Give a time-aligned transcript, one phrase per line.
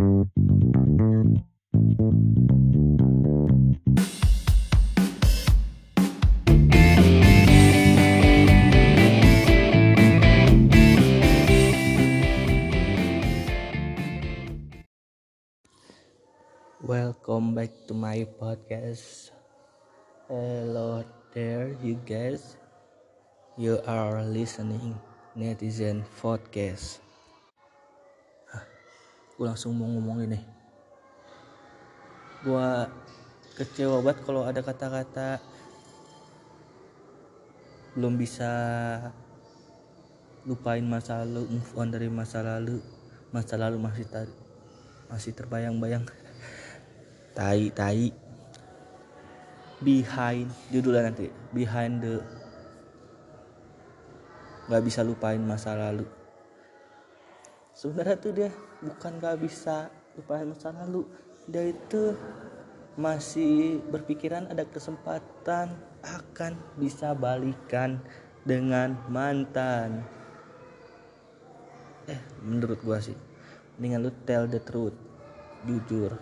[0.00, 0.24] Welcome
[17.52, 19.36] back to my podcast.
[20.32, 21.04] Hello
[21.36, 22.56] there, you guys.
[23.60, 24.96] You are listening
[25.36, 27.04] netizen podcast.
[29.40, 30.36] Gue langsung mau ngomong ini.
[32.44, 32.84] Gua
[33.56, 35.40] kecewa banget kalau ada kata-kata
[37.96, 38.52] belum bisa
[40.44, 42.84] lupain masa lalu, move on dari masa lalu.
[43.32, 44.36] Masa lalu masih tar-
[45.08, 46.04] masih terbayang-bayang.
[47.40, 48.12] Tai tai.
[49.80, 52.20] Behind judulnya nanti behind the
[54.68, 56.19] nggak bisa lupain masa lalu
[57.80, 58.52] sebenarnya tuh dia
[58.84, 59.88] bukan nggak bisa
[60.20, 61.08] lupain masa lalu.
[61.48, 62.12] Dia itu
[63.00, 65.72] masih berpikiran ada kesempatan
[66.04, 68.04] akan bisa balikan
[68.44, 70.04] dengan mantan.
[72.04, 73.16] Eh menurut gua sih
[73.80, 74.96] mendingan lu tell the truth
[75.64, 76.20] jujur.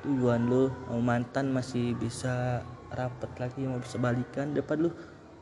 [0.00, 4.56] Tujuan lu sama mantan masih bisa rapet lagi mau bisa balikan.
[4.56, 4.90] Dapat lu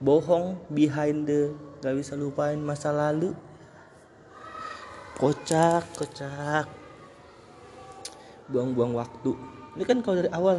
[0.02, 3.34] bohong behind the gak bisa lupain masa lalu
[5.23, 6.67] kocak kocak.
[8.51, 9.39] Buang-buang waktu.
[9.78, 10.59] Ini kan kalau dari awal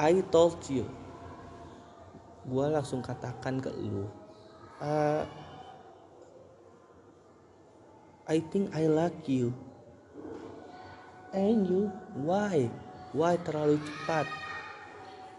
[0.00, 0.88] I told you.
[2.48, 4.08] Gua langsung katakan ke lu
[4.80, 5.28] uh,
[8.24, 9.52] I think I like you.
[11.36, 12.72] And you why?
[13.12, 14.24] Why terlalu cepat?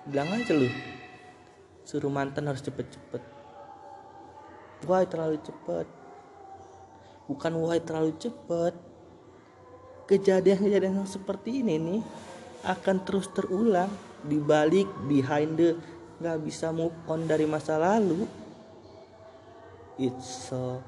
[0.06, 0.70] Bilang aja lu
[1.90, 3.26] suruh mantan harus cepet-cepet.
[4.86, 5.98] Why terlalu cepet
[7.30, 8.73] bukan why terlalu cepet
[10.09, 12.02] kejadian-kejadian yang seperti ini nih
[12.66, 13.94] akan terus terulang
[14.25, 15.77] dibalik behind the
[16.19, 18.27] nggak bisa move on dari masa lalu.
[19.95, 20.83] It's so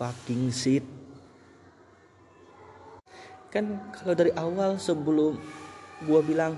[0.00, 0.82] fucking shit.
[3.52, 5.36] Kan kalau dari awal sebelum
[6.08, 6.56] gua bilang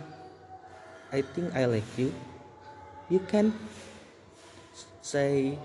[1.10, 2.14] I think I like you
[3.12, 3.52] you can
[5.04, 5.58] say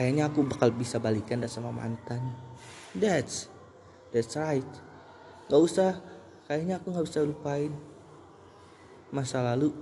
[0.00, 2.24] kayaknya aku bakal bisa balikan dah sama mantan.
[2.96, 3.52] That's
[4.16, 4.64] that's right.
[5.52, 5.92] Nggak usah.
[6.48, 7.68] Kayaknya aku nggak bisa lupain
[9.12, 9.76] masa lalu.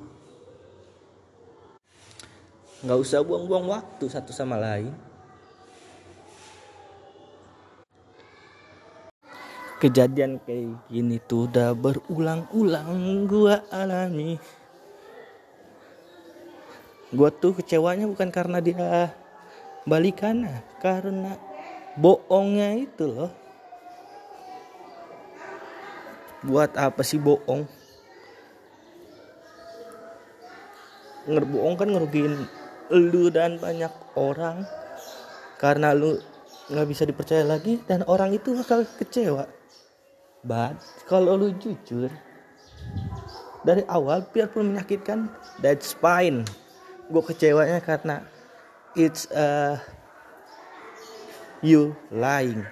[2.83, 4.91] Nggak usah buang-buang waktu satu sama lain.
[9.79, 12.91] Kejadian kayak gini tuh udah berulang-ulang
[13.31, 14.35] gua alami.
[17.15, 19.15] Gua tuh kecewanya bukan karena dia
[19.89, 20.45] balikan
[20.79, 21.35] karena
[21.99, 23.33] bohongnya itu loh.
[26.45, 27.67] Buat apa sih bohong?
[31.27, 32.35] Ngerbohong kan ngerugiin
[32.95, 34.63] lu dan banyak orang.
[35.59, 36.15] Karena lu
[36.71, 39.51] nggak bisa dipercaya lagi dan orang itu bakal kecewa.
[40.47, 40.79] But
[41.11, 42.15] kalau lu jujur
[43.67, 45.27] dari awal biarpun menyakitkan
[45.59, 46.47] that's fine.
[47.11, 48.23] Gue kecewanya karena
[48.99, 49.79] it's uh,
[51.63, 52.67] you lying.